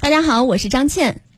[0.00, 1.29] 大家好，我是张倩。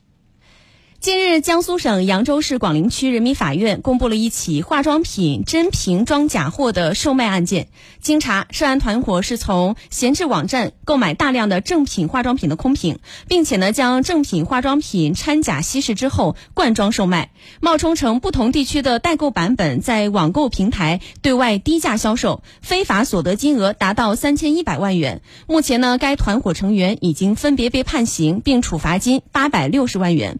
[1.03, 7.67] 近日，江苏省扬州市广陵区人民法院公布了一起化妆品真瓶装假货的售卖案件。
[7.99, 25.21] 经查，涉案团伙是从闲置网站购买大量的正品化妆品的空瓶，并且呢将正品化妆品掺假稀释之后灌装售卖，冒充成不同地区的代购版本，在网购平台对外低价销售，非法所得金额达到三千一百万元。
[25.47, 30.39] 目前呢，该团伙成员已经分别被判刑，并处罚金八百六十万元。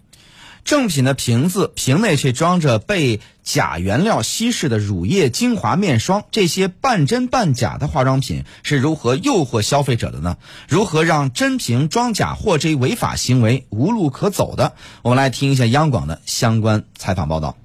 [0.65, 10.37] 正品的瓶子，瓶内却装着被假原料稀释的乳液、精华、面霜，这些半真半假的化妆品是如何诱惑消费者的呢？
[10.69, 14.73] 如何让真瓶装假货这一违法行为无路可走的？
[15.01, 17.57] 我们来听一下央广的相关采访报道。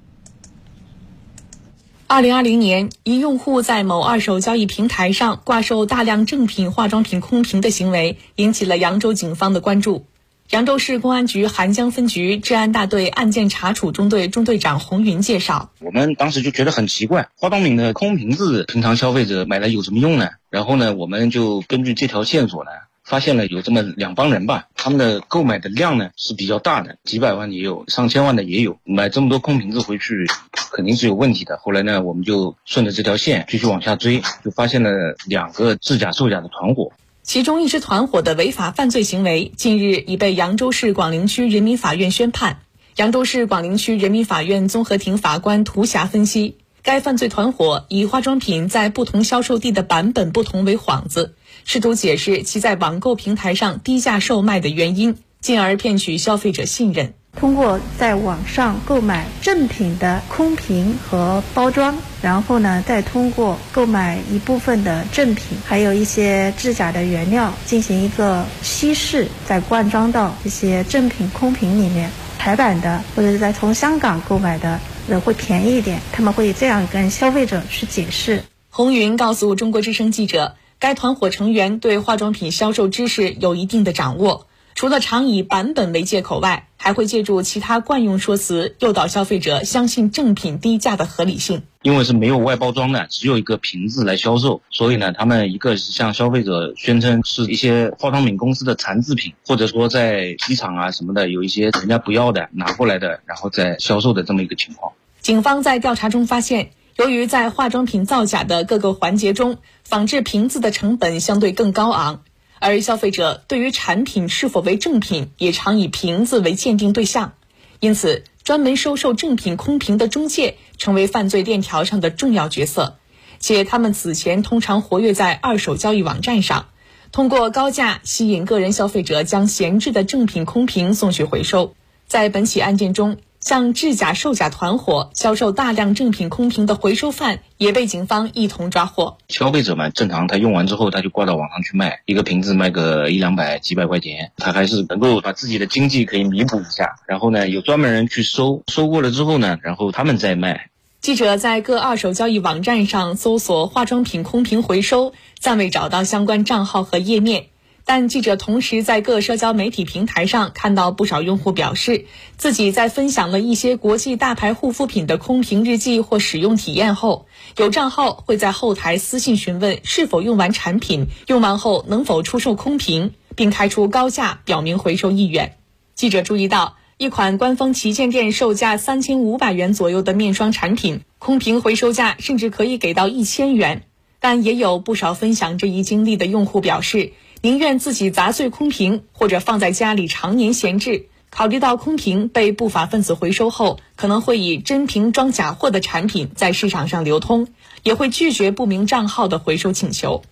[2.07, 10.07] 二零二零年，一用户在某二手交易平台上挂售大量正品化妆品空瓶的行为，引起了扬州警方的关注。
[10.51, 20.29] 扬州市公安局邗江分局治安大队案件查处中队中队长洪云介绍：我们当时就觉得很奇怪，化妆品的空瓶子，平常消费者买来有什么用呢？
[20.49, 22.71] 然后呢，我们就根据这条线索呢，
[23.03, 30.25] 发现了有这么两帮人吧，他们的购买的量呢是比较大的，几百万也有，上千万的也有，买这么多空瓶子回去，
[30.71, 31.59] 肯定是有问题的。
[31.59, 34.89] 后来呢，我们就顺着这条线继续往下追，就发现了
[35.27, 36.91] 两个制假售假的团伙。
[37.29, 42.61] 其中一支团伙的违法犯罪行为，近日已被扬州市广陵区人民法院宣判。
[42.95, 51.35] 扬州市广陵区人民法院综合庭法官涂霞分析，该犯罪团伙以化妆品在不同销售地的版本不同为幌子，
[51.65, 57.13] 试图解释其在网购平台上低价售卖的原因，进而骗取消费者信任。
[57.39, 72.09] 通过在网上购买正品的空瓶和包装，然后呢，再通过购买一部分的正品，还有一些制假的原料进行一个稀释，再灌装到一些正品空瓶里面。
[72.37, 74.79] 台版的或者是在从香港购买的，
[75.09, 75.99] 呃，会便宜一点。
[76.11, 78.43] 他们会这样跟消费者去解释。
[78.69, 84.45] 红云告诉中国之声记者，该团伙成员对化妆品销售知识有一定的掌握。
[84.75, 91.63] 除了常以版本为借口外，还会借助其他惯用说辞诱导消费者相信正品低价的合理性。
[91.81, 104.93] 因为是没有外包装的，只有一个瓶子来销售，所以呢，他们一个是向消费者宣称是一些化妆品公司的残制品，或者说在机场啊什么的有一些人家不要的拿过来的，然后再销售的这么一个情况。
[105.21, 112.21] 警方在调查中发现，由于在化妆品造假的各个环节中，仿制瓶子的成本相对更高昂。
[112.59, 117.33] 而消费者对于产品是否为正品，也常以瓶子为鉴定对象，
[117.79, 122.97] 因此，专门收受正品空瓶的中介成为犯罪链条上的重要角色，
[123.39, 126.67] 且他们此前通常活跃在二手交易网站上，
[127.11, 131.73] 通过高价吸引个人消费者将闲置的正品空瓶送去回收。
[132.07, 139.17] 在本起案件中，向制假售假团伙销售大量正品空瓶的回收贩也被警方一同抓获。
[139.29, 146.97] 消费者嘛，正常他用完之后，他就挂到网上去卖，一个瓶子卖个一两百、几百块钱，他还是能够把自己的经济可以弥补一下。
[147.07, 150.69] 然后呢，有专门人去收，收过了之后呢，然后他们再卖。
[150.99, 157.45] 记者在各二手交易网站上搜索化妆品空瓶回收，暂未找到相关账号和页面。
[157.91, 162.05] 但记者同时在各社交媒体平台上看到不少用户表示，
[162.37, 167.25] 自己在分享了一些国际大牌护肤品的空瓶日记或使用体验后，
[167.57, 175.57] 有账号会在后台私信询问是否用完产品，用完后能否出售空瓶，并开出高价表明回收意愿。
[175.95, 183.81] 记者注意到，一款官方旗舰店售价三千五百元左右的面霜产品，空瓶回收价甚至可以给到一千元。
[184.21, 187.13] 但也有不少分享这一经历的用户表示。
[187.41, 191.05] 宁愿自己砸碎空瓶，或者放在家里常年闲置。
[191.29, 197.47] 考虑到空瓶被不法分子回收后，可能会以真瓶装假货的产品在市场上流通，
[197.83, 200.23] 也会拒绝不明账号的回收请求。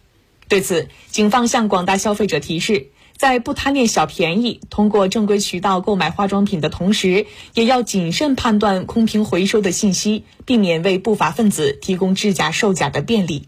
[0.49, 13.47] 对此，警方向广大消费者提示，在不贪恋小便宜、通过正规渠道购买化妆品的同时，也要谨慎判断空瓶回收的信息，避免为不法分子提供制假售假的便利。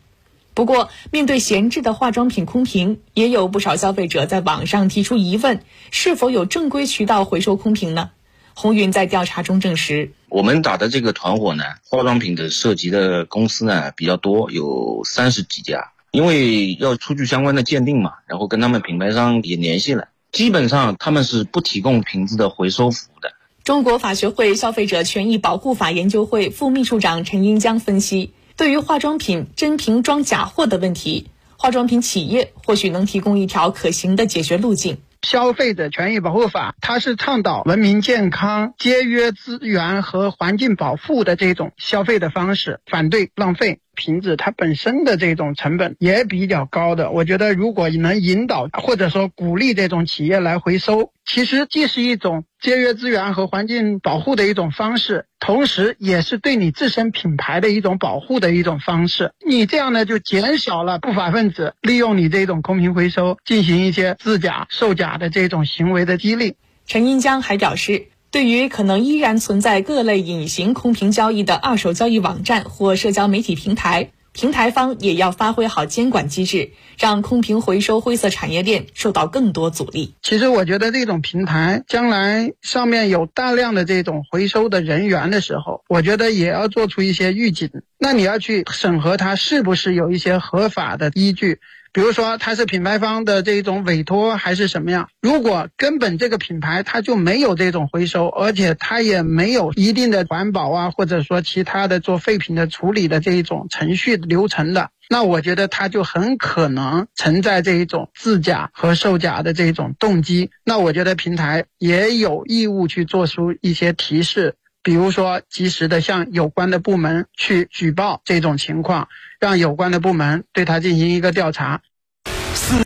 [0.60, 8.10] 不过，面对闲置的化妆品空瓶，也有不少消费者在网上提出疑问：是否有正规渠道回收空瓶呢？
[8.54, 15.92] 红云在调查中证实，我们打的这个团伙呢，化妆品的涉及的公司呢比较多，有三十几家。
[16.12, 23.32] 因为要出具相关的鉴定嘛，然后跟他们品牌商也联系了，基本上他们是不提供瓶子的回收服务的。
[23.64, 28.34] 中国法学会消费者权益保护法研究会副秘书长陈英江分析。
[28.60, 34.98] 对于化妆品真瓶装假货的问题，化妆品企业或许能提供一条可行的解决路径。
[35.22, 43.80] 消费者权益保护法它是倡导文明、健康、节约资源和环境保护的这种消费的方式，反对浪费。
[44.00, 59.34] 瓶子它本身的这种成本也比较高的，我觉得如果能引导或者说鼓励这种企业来回收，其实既是一种节约资源和环境保护的一种方式，同时也是对你自身品牌的一种保护的一种方式。
[59.46, 66.56] 你这样呢，就减少了不法分子利用你这种空瓶回收进行一些制假、售假的这种行为的激励。
[66.86, 68.08] 陈英江还表示。
[68.32, 80.14] 对于可能依然存在各类隐形空瓶交易的二手交易网站或社交媒体平台，平台方也要发挥好监管机制，让空瓶回收灰色产业链受到更多阻力。
[80.22, 87.70] 其实，我觉得这种平台将来上面有大量的这种回收的人员的时候，我觉得也要做出一些预警。
[87.98, 91.60] 那你要去审核它是不是有一些合法的依据。
[91.92, 95.10] 比如说，它是品牌方的这一种委托还是什么样？
[95.22, 110.52] 如果根本这个品牌它就没有这种回收，而且它也没有一定的环保啊，或者说其他的做废品的处理的这一种程序流程的，那我觉得它就很可能存在这一种自假和售假的这种动机。
[110.64, 114.56] 那我觉得平台也有义务去做出一些提示。
[114.82, 119.10] 比如说，及时的向有关的部门去举报这种情况，
[119.40, 121.82] 让有关的部门对他进行一个调查。